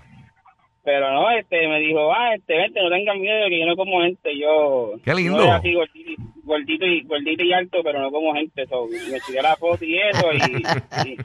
Pero 0.86 1.10
no, 1.12 1.28
este, 1.32 1.66
me 1.66 1.80
dijo, 1.80 2.12
ah, 2.14 2.32
este, 2.36 2.56
vente, 2.56 2.80
no 2.80 2.88
tengan 2.90 3.20
miedo 3.20 3.48
que 3.48 3.58
yo 3.58 3.66
no 3.66 3.74
como 3.74 4.02
gente, 4.02 4.38
yo... 4.38 4.92
Qué 5.04 5.14
lindo. 5.14 5.36
Yo 5.38 5.42
soy 5.44 5.50
así 5.50 5.74
gordito, 5.74 6.06
y- 6.12 6.16
gordito, 6.44 6.86
y, 6.86 7.02
gordito 7.02 7.42
y 7.42 7.52
alto, 7.52 7.78
pero 7.82 8.00
no 8.00 8.12
como 8.12 8.32
gente, 8.34 8.64
so, 8.68 8.86
me 9.10 9.18
tiré 9.26 9.42
la 9.42 9.56
foto 9.56 9.84
y 9.84 9.98
eso, 9.98 10.28
y, 10.32 11.08
y, 11.10 11.16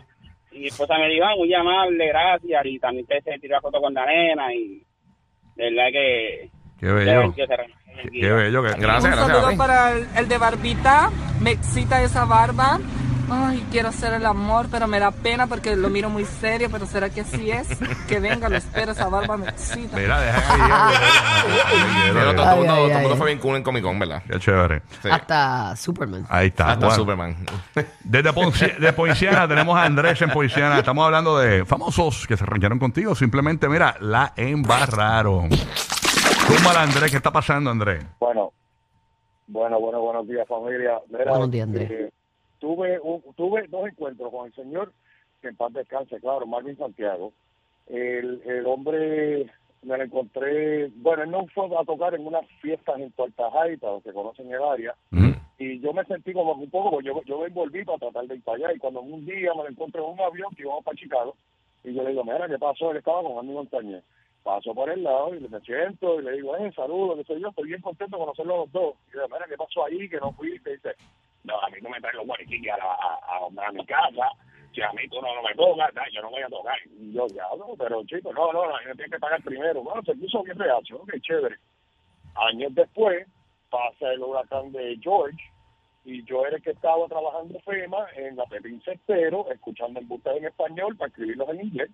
y 0.58 0.60
mi 0.62 0.66
esposa 0.66 0.98
me 0.98 1.10
dijo, 1.10 1.26
ah, 1.26 1.36
muy 1.38 1.54
amable, 1.54 2.08
gracias, 2.08 2.66
y 2.66 2.80
también 2.80 3.06
te 3.06 3.22
se 3.22 3.38
tiró 3.38 3.54
la 3.58 3.62
foto 3.62 3.80
con 3.80 3.94
la 3.94 4.04
nena, 4.08 4.52
y 4.52 4.82
de 5.58 5.70
verdad 5.70 5.92
que... 5.92 6.50
Qué 6.80 6.88
bello. 6.88 7.34
que 7.36 7.46
Qué, 8.20 8.32
bello. 8.32 8.64
Que, 8.64 8.70
Gracias, 8.80 8.80
Un 8.80 8.82
gracias. 9.12 9.28
saludo 9.28 9.58
para 9.60 9.92
el, 9.92 10.08
el 10.18 10.28
de 10.28 10.38
barbita. 10.40 11.12
Me 11.40 11.52
excita 11.52 12.02
esa 12.02 12.26
barba. 12.26 12.80
Ay, 13.34 13.66
quiero 13.72 13.88
hacer 13.90 14.14
el 14.14 14.26
amor, 14.26 14.68
pero 14.70 14.88
me 14.88 15.00
da 15.00 15.12
pena 15.12 15.48
porque 15.48 15.76
lo 15.78 15.90
miro 15.90 16.10
muy 16.10 16.26
serio. 16.26 16.68
Pero 16.70 16.86
será 16.86 17.10
que 17.10 17.22
así 17.22 17.50
es. 17.50 17.68
Que 18.08 18.20
venga, 18.20 18.50
lo 18.50 18.58
espero. 18.58 18.92
Esa 18.92 19.08
barba 19.08 19.38
me 19.38 19.48
excita. 19.48 19.96
Mira, 19.98 20.20
deja 20.20 20.54
ahí. 20.54 22.12
Pero 22.14 22.36
todo, 22.36 22.52
el 22.52 22.58
mundo, 22.58 23.00
todo 23.04 23.16
fue 23.16 23.28
bien 23.28 23.40
cool 23.40 23.56
en 23.56 23.64
Comic 23.64 23.84
Con, 23.84 23.98
¿verdad? 24.00 24.22
Qué 24.30 24.38
chévere. 24.40 24.82
Sí. 25.02 25.08
Hasta 25.10 25.76
Superman. 25.78 26.26
Ahí 26.30 26.48
está. 26.48 26.72
Hasta 26.74 26.86
Bueno, 26.88 26.96
Superman. 26.96 27.38
Desde 28.04 28.32
Ponci- 28.34 28.78
de 28.78 28.94
Poinciana 28.94 29.48
tenemos 29.48 29.78
a 29.78 29.84
Andrés 29.84 30.22
en 30.22 30.30
Poinciana. 30.32 30.78
Estamos 30.78 31.06
hablando 31.06 31.38
de 31.40 31.64
famosos 31.66 32.28
que 32.28 32.36
se 32.36 32.46
rankearon 32.46 32.80
contigo. 32.80 33.16
Simplemente, 33.16 33.70
mira, 33.70 33.96
la 34.02 34.34
embarraron. 34.36 35.50
Túmbala, 36.48 36.82
Andrés. 36.84 37.10
¿Qué 37.12 37.18
está 37.18 37.32
pasando, 37.32 37.70
Andrés? 37.72 38.04
Bueno, 38.20 38.52
bueno, 39.48 39.80
bueno, 39.80 40.02
buenos 40.02 40.28
días 40.28 40.46
familia. 40.48 41.00
Mira, 41.10 41.30
Buenos 41.32 41.50
días, 41.52 41.68
Andrés. 41.68 41.92
eh, 41.92 42.11
tuve 43.52 43.68
dos 43.68 43.88
encuentros 43.88 44.32
con 44.32 44.46
el 44.48 44.54
señor, 44.54 44.94
que 45.42 45.50
en 45.50 45.56
paz 45.58 45.74
descanse, 45.74 46.20
claro, 46.22 46.46
Marvin 46.46 46.78
Santiago. 46.78 47.34
El, 47.88 48.42
el 48.46 48.66
hombre 48.66 49.48
me 49.84 49.98
lo 49.98 50.04
encontré, 50.04 50.88
bueno, 50.96 51.24
él 51.24 51.32
no 51.32 51.46
fue 51.48 51.66
a 51.78 51.84
tocar 51.84 52.14
en 52.16 52.26
unas 52.26 52.46
fiestas 52.62 53.00
en 53.00 53.12
Puerta 53.12 53.50
Jaita, 53.52 53.88
los 53.88 54.04
que 54.04 54.14
conocen 54.14 54.52
el 54.52 54.62
área, 54.64 54.96
Mm. 55.10 55.32
y 55.58 55.80
yo 55.80 55.92
me 55.92 56.06
sentí 56.06 56.32
como 56.34 56.54
un 56.54 56.70
poco, 56.70 56.92
porque 56.92 57.08
yo, 57.08 57.22
yo 57.26 57.40
me 57.40 57.48
envolví 57.48 57.84
para 57.84 57.98
tratar 57.98 58.26
de 58.28 58.36
ir 58.36 58.44
para 58.44 58.58
allá, 58.68 58.74
y 58.76 58.80
cuando 58.80 59.02
un 59.02 59.26
día 59.26 59.52
me 59.56 59.64
lo 59.64 59.70
encontré 59.70 60.02
en 60.02 60.10
un 60.12 60.22
avión 60.22 60.54
que 60.56 60.62
íbamos 60.62 60.84
para 60.86 60.96
Chicago, 60.98 61.36
y 61.84 61.94
yo 61.94 62.04
le 62.04 62.12
digo, 62.12 62.24
mira, 62.24 62.48
¿qué 62.48 62.58
pasó? 62.60 62.92
Él 62.92 62.98
estaba 62.98 63.22
con 63.24 63.38
Andy 63.40 63.54
Montañez. 63.54 64.04
Paso 64.44 64.74
por 64.74 64.90
el 64.90 65.04
lado 65.04 65.36
y 65.36 65.40
me 65.40 65.60
siento 65.62 66.20
y 66.20 66.24
le 66.24 66.32
digo, 66.34 66.56
eh, 66.58 66.72
saludos, 66.76 67.18
que 67.18 67.24
soy 67.26 67.42
yo, 67.42 67.50
estoy 67.50 67.68
bien 67.70 67.82
contento 67.82 68.18
de 68.18 68.24
conocerlos 68.24 68.58
los 68.58 68.72
dos. 68.72 68.96
Y 69.10 69.16
yo, 69.18 69.28
mira, 69.28 69.46
¿qué 69.48 69.56
pasó 69.58 69.86
ahí? 69.86 70.10
Que 70.10 70.18
no 70.20 70.32
fuiste. 70.34 70.72
Y 70.72 70.74
dice, 70.78 70.90
no, 71.44 71.60
a 71.62 71.70
mí 71.70 71.78
no 71.82 71.90
me 71.90 72.00
traen 72.02 72.18
los 72.18 72.26
guariquillos 72.26 72.74
a, 72.74 72.78
la- 72.78 72.94
mi 73.72 73.86
casa, 73.86 74.30
si 74.74 74.82
a 74.82 74.92
mí 74.94 75.08
tú 75.10 75.22
no, 75.22 75.34
no 75.36 75.42
me 75.42 75.54
tocas, 75.56 75.92
yo 76.14 76.22
no 76.22 76.30
voy 76.30 76.42
a 76.42 76.48
tocar. 76.48 76.78
Y 77.00 77.14
yo, 77.14 77.28
ya, 77.28 77.44
no, 77.58 77.74
pero 77.78 78.04
chico, 78.06 78.34
no, 78.34 78.52
no, 78.54 78.66
no, 78.68 78.74
me 78.86 78.96
tiene 78.96 79.12
que 79.12 79.20
pagar 79.20 79.42
primero. 79.44 79.84
Bueno, 79.84 80.02
se 80.04 80.16
puso 80.16 80.44
bien 80.44 80.58
reacio, 80.58 80.98
ok, 80.98 81.14
chévere. 81.22 81.58
Años 82.36 82.74
después, 82.74 83.28
pasa 83.70 84.12
el 84.14 84.22
huracán 84.22 84.72
de 84.72 84.98
George, 85.02 85.38
y 86.04 86.24
yo 86.24 86.46
era 86.46 86.58
el 86.58 86.64
que 86.64 86.72
estaba 86.72 87.08
trabajando 87.08 87.60
FEMA 87.60 88.08
en 88.16 88.36
la 88.36 88.46
Pepín 88.46 88.82
Cestero, 88.84 89.50
escuchando 89.52 90.00
embustes 90.00 90.38
en 90.38 90.46
español 90.46 90.96
para 90.98 91.10
escribirlos 91.10 91.50
en 91.50 91.62
inglés. 91.62 91.90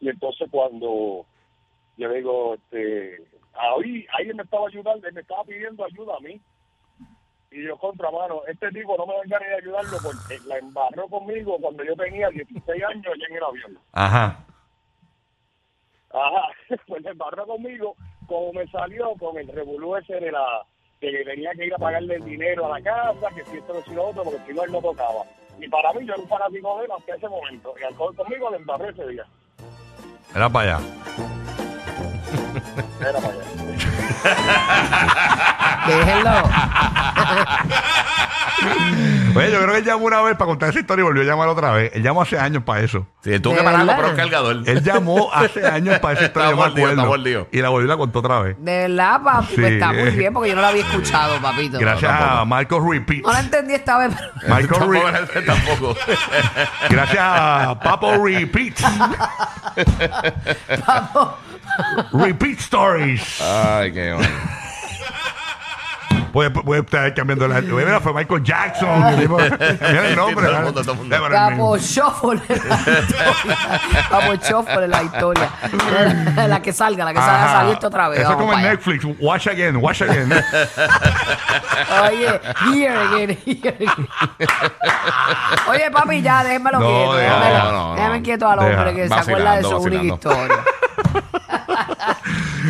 Y 0.00 0.08
entonces 0.08 0.48
cuando 0.50 1.24
yo 1.96 2.12
digo, 2.12 2.54
este, 2.54 3.22
ahí, 3.54 4.06
ahí 4.18 4.34
me 4.34 4.42
estaba 4.42 4.66
ayudando, 4.66 5.06
me 5.12 5.20
estaba 5.20 5.44
pidiendo 5.44 5.84
ayuda 5.84 6.16
a 6.16 6.20
mí. 6.20 6.40
Y 7.54 7.62
yo, 7.62 7.76
contra 7.76 8.10
mano, 8.10 8.42
este 8.48 8.68
tipo 8.72 8.96
no 8.96 9.06
me 9.06 9.14
dan 9.14 9.28
ganas 9.28 9.48
de 9.48 9.54
ayudarlo 9.54 9.96
porque 10.02 10.40
la 10.48 10.58
embarró 10.58 11.06
conmigo 11.08 11.56
cuando 11.60 11.84
yo 11.84 11.94
tenía 11.94 12.28
16 12.28 12.82
años 12.82 13.06
allá 13.06 13.26
en 13.30 13.36
el 13.36 13.44
avión. 13.44 13.78
Ajá. 13.92 14.44
Ajá, 16.10 16.48
pues 16.88 17.02
la 17.04 17.12
embarró 17.12 17.46
conmigo, 17.46 17.94
como 18.26 18.54
me 18.54 18.66
salió 18.66 19.14
con 19.20 19.38
el 19.38 19.46
revolú 19.46 19.94
ese 19.94 20.14
de 20.14 20.32
la 20.32 20.66
que 21.00 21.24
tenía 21.24 21.52
que 21.52 21.66
ir 21.66 21.74
a 21.74 21.78
pagarle 21.78 22.16
el 22.16 22.24
dinero 22.24 22.66
a 22.66 22.76
la 22.76 22.84
casa, 22.84 23.28
que 23.36 23.44
si 23.44 23.58
esto, 23.58 23.72
que 23.72 23.82
si 23.82 23.94
lo 23.94 24.08
otro, 24.08 24.24
porque 24.24 24.40
si 24.48 24.52
no 24.52 24.64
él 24.64 24.72
no 24.72 24.80
tocaba. 24.80 25.22
Y 25.60 25.68
para 25.68 25.92
mí 25.92 26.04
yo 26.04 26.14
era 26.14 26.22
un 26.22 26.28
fanático 26.28 26.78
de 26.78 26.86
él 26.86 26.90
hasta 26.90 27.14
ese 27.14 27.28
momento. 27.28 27.72
Y 27.80 27.84
al 27.84 27.94
conmigo 27.94 28.50
le 28.50 28.56
embarré 28.56 28.90
ese 28.90 29.06
día. 29.06 29.24
Era 30.34 30.48
para 30.48 30.76
allá. 30.76 30.86
Era 33.00 33.20
para 33.20 33.28
allá. 33.28 33.44
Déjenlo. 35.86 36.30
Oye, 39.36 39.50
yo 39.50 39.58
creo 39.60 39.72
que 39.72 39.78
él 39.78 39.84
llamó 39.84 40.04
una 40.06 40.22
vez 40.22 40.36
para 40.36 40.46
contar 40.46 40.68
esa 40.70 40.78
historia 40.78 41.02
y 41.02 41.04
volvió 41.04 41.22
a 41.22 41.26
llamar 41.26 41.48
otra 41.48 41.72
vez. 41.72 41.90
Él 41.94 42.02
llamó 42.04 42.22
hace 42.22 42.38
años 42.38 42.62
para 42.62 42.82
eso. 42.82 43.08
Sí, 43.22 43.32
él 43.32 43.42
tuvo 43.42 43.54
¿De 43.54 43.58
que 43.58 43.64
pararlo 43.64 43.86
verdad? 43.86 44.00
por 44.02 44.10
un 44.10 44.16
cargador. 44.16 44.62
Él 44.64 44.82
llamó 44.84 45.30
hace 45.34 45.66
años 45.70 45.98
para 45.98 46.14
esa 46.14 46.24
historia, 46.26 46.54
mordido, 46.54 46.88
está 46.88 47.02
acuerdo. 47.02 47.06
mordido. 47.06 47.48
Y 47.50 47.60
la 47.60 47.68
volvió 47.70 47.86
y 47.86 47.88
la 47.88 47.96
contó 47.96 48.20
otra 48.20 48.38
vez. 48.40 48.56
De 48.60 48.78
verdad, 48.88 49.20
papi, 49.22 49.46
Sí. 49.48 49.54
pues 49.60 49.72
está 49.72 49.92
muy 49.92 50.10
bien 50.10 50.32
porque 50.32 50.50
yo 50.50 50.54
no 50.54 50.60
lo 50.62 50.68
había 50.68 50.82
escuchado, 50.82 51.36
papito. 51.42 51.78
Gracias 51.80 52.12
a 52.12 52.44
Marco 52.44 52.78
Repeat. 52.92 53.24
No 53.24 53.32
la 53.32 53.40
entendí 53.40 53.74
esta 53.74 53.98
vez, 53.98 54.14
pero... 54.14 54.30
Michael 54.54 54.68
Tampoco, 54.68 55.10
Re- 55.34 55.42
tampoco. 55.42 55.96
Gracias 56.90 57.20
a 57.20 57.80
Papo 57.82 58.24
Repeat. 58.24 58.74
Papo, 60.86 61.36
Repeat 62.12 62.58
Stories. 62.60 63.40
Ay, 63.42 63.92
qué 63.92 64.12
bueno. 64.14 64.28
Puede, 66.34 66.50
puede 66.50 66.80
estar 66.80 67.14
cambiando 67.14 67.46
la. 67.46 67.60
Mira, 67.60 68.00
fue 68.00 68.12
Michael 68.12 68.42
Jackson. 68.42 69.04
el 69.06 69.20
tipo- 69.20 69.38
Mira 69.38 70.08
el 70.08 70.16
nombre. 70.16 70.46
Todo 70.46 70.56
el 70.58 70.64
mundo, 70.64 70.80
todo 70.82 70.92
el 70.92 70.98
mundo. 70.98 71.16
Pero 71.22 71.26
el 71.26 71.50
mismo. 71.50 71.70
Papo 71.70 71.76
Shuffle 71.78 72.42
en 72.48 72.68
la 72.68 72.74
historia. 72.74 73.56
Papo 74.10 74.34
Shuffle 74.34 74.84
en 74.84 74.90
la 74.90 75.02
historia. 75.04 75.50
La 76.48 76.60
que 76.60 76.72
salga, 76.72 77.04
la 77.04 77.12
que 77.12 77.18
salga 77.20 77.44
Ajá. 77.44 77.52
saliente 77.60 77.86
otra 77.86 78.08
vez. 78.08 78.18
Eso 78.18 78.30
es 78.32 78.36
Vamos 78.36 78.42
como 78.42 78.52
en 78.52 78.58
para 78.64 78.70
allá. 78.72 78.76
Netflix. 78.84 79.16
Watch 79.20 79.46
again, 79.46 79.76
watch 79.76 80.02
again. 80.02 80.32
Oye, 82.02 82.40
here 82.72 82.96
again, 82.98 83.38
here 83.46 83.68
again. 83.68 84.08
Oye, 85.68 85.90
papi, 85.92 86.20
ya, 86.22 86.42
déjenmelo 86.42 86.80
No, 86.80 86.86
quieto. 86.86 87.14
deja, 87.14 87.34
déjenmelo- 87.36 87.62
no, 87.64 87.72
no, 87.72 87.88
no. 87.90 87.94
déjenme 87.94 88.22
quieto 88.22 88.48
al 88.48 88.58
Deja. 88.58 88.70
hombre 88.70 88.94
que 88.94 89.08
se 89.08 89.14
acuerda 89.14 89.56
de 89.56 89.62
su 89.62 89.70
Vacilando, 89.70 89.78
única 89.78 90.14
vacilando. 90.14 90.14
historia. 90.14 90.64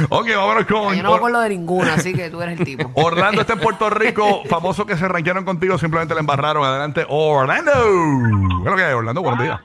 Ok, 0.08 0.26
vámonos 0.36 0.64
con. 0.66 0.94
Yo 0.94 1.02
no 1.02 1.10
me 1.10 1.16
acuerdo 1.16 1.40
de 1.40 1.48
ninguna, 1.50 1.94
así 1.94 2.12
que 2.12 2.30
tú 2.30 2.40
eres 2.42 2.58
el 2.58 2.64
tipo. 2.64 2.90
Orlando 3.00 3.40
está 3.40 3.54
en 3.54 3.60
Puerto 3.60 3.90
Rico, 3.90 4.42
famoso 4.48 4.86
que 4.86 4.96
se 4.96 5.06
rankearon 5.08 5.44
contigo, 5.44 5.78
simplemente 5.78 6.14
le 6.14 6.20
embarraron. 6.20 6.64
Adelante, 6.64 7.06
Orlando. 7.08 7.72
¿Qué 7.72 8.64
es 8.64 8.70
lo 8.70 8.76
que 8.76 8.84
hay, 8.84 8.92
Orlando? 8.94 9.22
Buenos 9.22 9.40
días. 9.42 9.60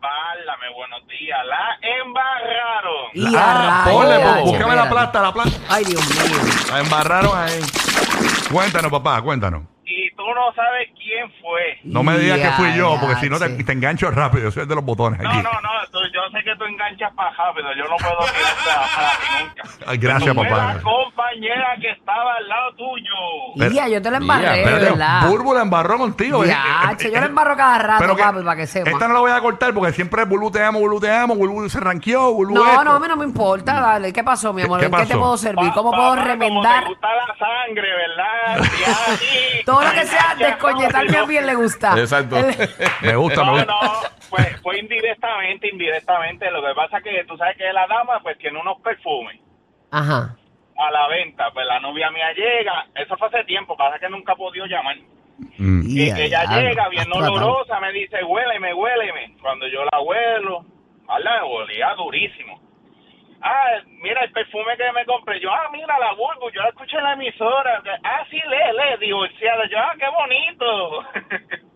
Válame, 0.00 0.74
buenos 0.74 1.06
días. 1.08 1.38
La 1.46 1.88
embarraron. 2.02 3.10
Y 3.14 3.36
Ah, 3.36 3.82
a 3.82 3.84
rayos, 3.84 4.00
ponle, 4.34 4.42
búscame 4.50 4.76
la 4.76 4.88
plata, 4.90 5.22
la 5.22 5.32
plata. 5.32 5.50
Ay, 5.68 5.84
Dios 5.84 6.00
mío. 6.08 6.38
La 6.70 6.80
embarraron 6.80 7.38
ahí. 7.38 7.60
Cuéntanos, 8.50 8.90
papá, 8.90 9.22
cuéntanos. 9.22 9.62
Tú 10.32 10.40
no 10.40 10.52
sabes 10.54 10.88
quién 10.96 11.30
fue. 11.42 11.78
No 11.84 12.02
me 12.02 12.18
digas 12.18 12.38
que 12.38 12.50
fui 12.52 12.74
yo, 12.74 12.96
porque 13.00 13.16
si 13.16 13.28
no 13.28 13.38
te, 13.38 13.44
engancho 13.72 14.10
rápido. 14.10 14.44
Yo 14.44 14.50
soy 14.50 14.62
el 14.62 14.68
de 14.68 14.74
los 14.74 14.84
botones 14.84 15.20
No, 15.20 15.28
aquí. 15.28 15.38
no, 15.38 15.50
no. 15.50 15.68
tú- 15.90 15.98
yo 16.12 16.20
sé 16.32 16.42
que 16.44 16.56
tú 16.56 16.64
enganchas 16.64 17.12
para 17.14 17.30
rápido. 17.36 17.68
Yo 17.76 17.84
no 17.84 17.96
puedo 17.96 18.18
nunca. 19.40 19.62
Ay, 19.86 19.98
gracias, 19.98 20.34
papá. 20.34 20.74
la 20.74 20.80
compañera 20.82 21.76
que 21.80 21.90
estaba 21.90 22.34
al 22.38 22.48
lado 22.48 22.72
tuyo. 22.76 23.70
Ya, 23.74 23.88
yo 23.88 24.00
te 24.00 24.10
lo 24.10 24.16
embarré, 24.16 24.62
Pero 24.64 24.76
verdad. 24.78 25.28
Burbu 25.28 25.54
la 25.54 25.62
embarró 25.62 25.98
contigo. 25.98 26.44
Ya, 26.44 26.90
Eh, 26.92 26.96
che, 26.96 27.08
eh, 27.08 27.12
yo 27.12 27.20
lo 27.20 27.26
embarro 27.26 27.56
cada 27.56 27.78
rato, 27.78 27.98
pero 28.00 28.16
que- 28.16 28.22
papi, 28.22 28.42
para 28.42 28.56
que 28.56 28.66
sepa. 28.66 28.90
Esta 28.90 29.08
no 29.08 29.14
la 29.14 29.20
voy 29.20 29.30
a 29.32 29.40
cortar 29.40 29.74
porque 29.74 29.92
siempre 29.92 30.24
Burbu 30.24 30.50
te 30.50 30.62
amo, 30.64 30.78
Burbu 30.80 31.00
te 31.00 31.10
amo, 31.12 31.34
Burbu 31.34 31.68
se 31.68 31.78
ranqueó, 31.80 32.32
Burbu 32.32 32.54
No, 32.54 32.66
esto. 32.66 32.84
no, 32.84 32.92
a 32.92 33.00
mí 33.00 33.08
no 33.08 33.16
me 33.16 33.24
importa, 33.24 33.80
dale. 33.80 34.12
¿Qué 34.12 34.24
pasó, 34.24 34.52
mi 34.52 34.62
amor? 34.62 34.80
¿Qué 34.80 34.86
¿En 34.86 34.92
qué 34.94 35.06
te 35.06 35.16
puedo 35.16 35.36
servir? 35.36 35.68
Pa- 35.68 35.74
¿Cómo 35.74 35.90
puedo 35.90 36.10
Como 36.10 36.22
remendar? 36.24 36.84
te 36.84 36.88
gusta 36.90 37.08
la 37.14 37.34
sangre, 37.36 37.88
¿verdad? 37.96 38.68
Todo 39.66 39.82
lo 39.84 39.90
que 39.92 40.06
sea 40.06 40.21
A 40.30 41.24
bien 41.26 41.46
le 41.46 41.54
gusta. 41.54 41.98
Exacto. 41.98 42.36
Me 43.02 43.16
gusta, 43.16 43.40
me 43.44 43.46
No, 43.46 43.52
gusta. 43.52 43.66
no, 43.66 43.90
fue, 44.28 44.44
fue 44.62 44.78
indirectamente, 44.78 45.68
indirectamente. 45.68 46.50
Lo 46.50 46.62
que 46.62 46.74
pasa 46.74 46.98
es 46.98 47.04
que 47.04 47.24
tú 47.24 47.36
sabes 47.36 47.56
que 47.56 47.72
la 47.72 47.86
dama 47.86 48.20
pues 48.22 48.38
tiene 48.38 48.58
unos 48.60 48.80
perfumes 48.80 49.38
Ajá. 49.90 50.36
a 50.78 50.90
la 50.90 51.08
venta. 51.08 51.50
Pues 51.52 51.66
la 51.66 51.80
novia 51.80 52.10
mía 52.10 52.32
llega, 52.34 52.86
eso 52.94 53.16
fue 53.16 53.28
hace 53.28 53.44
tiempo, 53.44 53.76
pasa 53.76 53.98
que 53.98 54.08
nunca 54.08 54.32
ha 54.32 54.36
podido 54.36 54.66
llamar. 54.66 54.96
Mm. 55.58 55.82
Y 55.86 56.14
que 56.14 56.24
ella 56.26 56.44
ya, 56.44 56.60
llega 56.60 56.88
bien 56.88 57.06
olorosa, 57.12 57.80
me 57.80 57.92
dice, 57.92 58.22
huéleme, 58.24 58.74
huéleme. 58.74 59.36
Cuando 59.40 59.66
yo 59.68 59.84
la 59.90 60.00
huelo, 60.00 60.64
¿verdad? 61.08 61.42
Olía 61.44 61.94
durísimo. 61.96 62.60
Ah, 63.44 63.82
mira 64.02 64.22
el 64.24 64.32
perfume 64.32 64.76
que 64.76 64.84
me 64.94 65.04
compré. 65.04 65.40
Yo, 65.40 65.50
ah, 65.50 65.68
mira 65.72 65.98
la 65.98 66.12
Bulbu, 66.14 66.50
yo 66.54 66.62
la 66.62 66.68
escuché 66.68 66.96
en 66.96 67.04
la 67.04 67.12
emisora. 67.14 67.82
Ah, 68.04 68.24
sí, 68.30 68.36
lee, 68.36 68.72
lee, 69.00 69.06
divorciada. 69.06 69.64
Yo, 69.70 69.78
ah, 69.78 69.92
qué 69.98 70.06
bonito. 70.08 71.66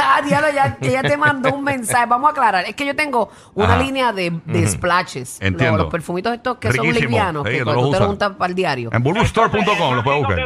Ah, 0.00 0.22
diablo, 0.24 0.48
ya, 0.54 0.78
ella 0.80 1.02
te 1.02 1.16
mandó 1.18 1.52
un 1.52 1.62
mensaje. 1.62 2.06
Vamos 2.06 2.28
a 2.28 2.30
aclarar. 2.30 2.64
Es 2.64 2.74
que 2.74 2.86
yo 2.86 2.96
tengo 2.96 3.28
una 3.54 3.74
Ajá. 3.74 3.82
línea 3.82 4.12
de, 4.12 4.30
de 4.46 4.66
splashes. 4.66 5.42
Entiendo. 5.42 5.76
Los, 5.76 5.84
los 5.86 5.92
perfumitos 5.92 6.32
estos 6.32 6.56
que 6.56 6.72
son 6.72 6.86
livianos, 6.90 7.44
Sí, 7.46 7.52
que 7.58 7.58
te 7.58 7.64
lo 7.64 7.80
usas. 7.80 8.00
untas 8.08 8.30
para 8.32 8.48
el 8.48 8.54
diario. 8.54 8.90
En 8.92 9.02
bulbustore.com 9.02 9.94
lo 9.96 10.02
puedes 10.04 10.20
buscar. 10.20 10.38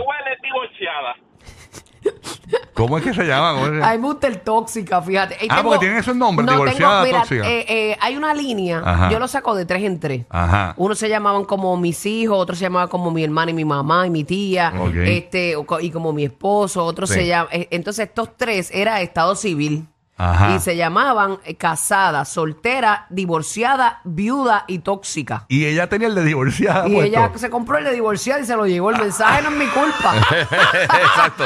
¿Cómo 2.74 2.96
es 2.98 3.04
que 3.04 3.12
se 3.12 3.24
llama? 3.24 3.52
¿Cómo 3.54 3.66
es 3.66 3.72
que- 3.72 3.84
A 3.86 3.92
mí 3.92 3.98
me 3.98 4.06
gusta 4.08 4.26
el 4.28 4.40
tóxica, 4.40 5.02
fíjate. 5.02 5.36
Ah, 5.50 5.60
porque 5.62 5.78
tienen 5.80 5.98
esos 5.98 6.16
nombres, 6.16 6.46
no, 6.46 6.52
divorciada, 6.52 7.04
tóxica. 7.10 7.46
eh, 7.48 7.64
eh, 7.68 7.96
hay 8.00 8.16
una 8.16 8.32
línea, 8.32 8.82
Ajá. 8.84 9.10
yo 9.10 9.18
lo 9.18 9.28
saco 9.28 9.54
de 9.54 9.66
tres 9.66 9.82
en 9.82 10.00
tres. 10.00 10.24
Ajá. 10.30 10.72
Uno 10.78 10.94
se 10.94 11.08
llamaban 11.08 11.44
como 11.44 11.76
mis 11.76 12.04
hijos, 12.06 12.38
otro 12.38 12.56
se 12.56 12.62
llamaba 12.62 12.88
como 12.88 13.10
mi 13.10 13.22
hermana 13.24 13.50
y 13.50 13.54
mi 13.54 13.64
mamá 13.64 14.06
y 14.06 14.10
mi 14.10 14.24
tía, 14.24 14.72
Ok. 14.78 14.94
este, 14.96 15.54
o 15.56 15.64
co- 15.66 15.80
y 15.80 15.90
como 15.90 16.12
mi 16.12 16.24
esposo, 16.24 16.84
otro 16.84 17.06
Sí. 17.06 17.14
se 17.14 17.26
llama. 17.26 17.48
eh, 17.52 17.68
Entonces, 17.70 18.08
estos 18.08 18.36
tres 18.36 18.70
era 18.72 19.00
estado 19.02 19.34
civil. 19.36 19.86
Ajá. 20.30 20.54
y 20.56 20.60
se 20.60 20.76
llamaban 20.76 21.38
eh, 21.44 21.56
casada, 21.56 22.24
soltera, 22.24 23.06
divorciada, 23.10 24.00
viuda 24.04 24.64
y 24.68 24.78
tóxica. 24.80 25.46
Y 25.48 25.64
ella 25.66 25.88
tenía 25.88 26.08
el 26.08 26.14
de 26.14 26.24
divorciada 26.24 26.86
Y 26.88 26.92
puesto. 26.94 27.08
ella 27.18 27.30
se 27.36 27.50
compró 27.50 27.78
el 27.78 27.84
de 27.84 27.92
divorciada 27.92 28.40
y 28.40 28.44
se 28.46 28.54
lo 28.56 28.66
llevó. 28.66 28.90
El 28.90 28.98
mensaje 28.98 29.42
no 29.42 29.48
es 29.50 29.56
mi 29.56 29.66
culpa. 29.66 30.14
Exacto. 30.40 31.44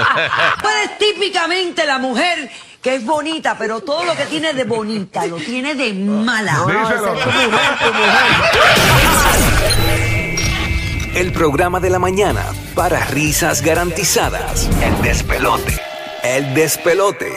Tú 0.63 0.69
eres 0.69 0.99
típicamente 0.99 1.85
la 1.87 1.99
mujer 1.99 2.51
que 2.83 2.97
es 2.97 3.05
bonita, 3.07 3.57
pero 3.59 3.81
todo 3.81 4.05
lo 4.05 4.15
que 4.15 4.27
tiene 4.27 4.53
de 4.53 4.65
bonita 4.65 5.27
lo 5.27 5.37
tiene 5.37 5.75
de 5.75 5.93
mala. 5.95 6.53
No, 6.55 6.69
no, 6.69 6.81
Díselo. 6.81 7.15
esa 7.15 7.19
es 7.19 7.25
tu 7.25 7.31
mujer, 7.51 7.79
tu 7.79 7.87
mujer. 7.95 9.37
El 11.15 11.33
programa 11.33 11.81
de 11.81 11.89
la 11.91 11.99
mañana 11.99 12.43
para 12.75 13.05
risas 13.07 13.63
garantizadas. 13.63 14.69
El 14.83 15.01
despelote. 15.03 15.81
El 16.23 16.55
despelote. 16.55 17.33